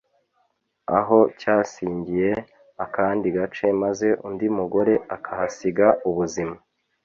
aho 0.97 1.17
cyasingiye 1.39 2.29
akandi 2.85 3.27
gace 3.37 3.67
maze 3.83 4.07
undi 4.27 4.45
mugore 4.57 4.93
akahasiga 5.15 5.87
ubuzima 6.09 6.55